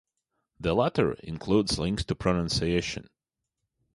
The 0.59 0.73
latter 0.73 1.13
includes 1.13 1.77
links 1.77 2.03
to 2.05 2.15
pronunciation. 2.15 3.07